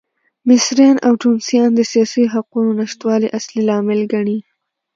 [0.49, 4.39] مصریان او ټونسیان د سیاسي حقونو نشتوالی اصلي لامل ګڼي.